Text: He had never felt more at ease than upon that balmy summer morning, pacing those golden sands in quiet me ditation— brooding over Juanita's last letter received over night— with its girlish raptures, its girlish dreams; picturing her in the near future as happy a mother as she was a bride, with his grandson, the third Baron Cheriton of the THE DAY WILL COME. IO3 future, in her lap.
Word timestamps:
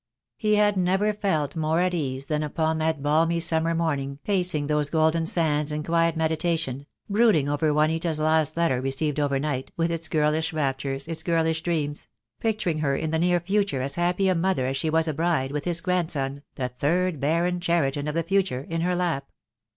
He 0.35 0.55
had 0.55 0.77
never 0.77 1.13
felt 1.13 1.55
more 1.55 1.79
at 1.79 1.93
ease 1.93 2.25
than 2.25 2.41
upon 2.41 2.79
that 2.79 3.03
balmy 3.03 3.39
summer 3.39 3.75
morning, 3.75 4.17
pacing 4.23 4.65
those 4.65 4.89
golden 4.89 5.27
sands 5.27 5.71
in 5.71 5.83
quiet 5.83 6.17
me 6.17 6.25
ditation— 6.27 6.87
brooding 7.07 7.47
over 7.47 7.71
Juanita's 7.71 8.19
last 8.19 8.57
letter 8.57 8.81
received 8.81 9.19
over 9.19 9.37
night— 9.37 9.71
with 9.77 9.91
its 9.91 10.07
girlish 10.07 10.53
raptures, 10.53 11.07
its 11.07 11.21
girlish 11.21 11.61
dreams; 11.61 12.07
picturing 12.39 12.79
her 12.79 12.95
in 12.95 13.11
the 13.11 13.19
near 13.19 13.39
future 13.39 13.83
as 13.83 13.93
happy 13.93 14.27
a 14.27 14.33
mother 14.33 14.65
as 14.65 14.75
she 14.77 14.89
was 14.89 15.07
a 15.07 15.13
bride, 15.13 15.51
with 15.51 15.65
his 15.65 15.81
grandson, 15.81 16.41
the 16.55 16.67
third 16.69 17.19
Baron 17.19 17.59
Cheriton 17.59 18.07
of 18.07 18.15
the 18.15 18.23
THE 18.23 18.29
DAY 18.29 18.35
WILL 18.37 18.41
COME. 18.41 18.41
IO3 18.41 18.49
future, 18.49 18.67
in 18.73 18.81
her 18.81 18.95
lap. 18.95 19.29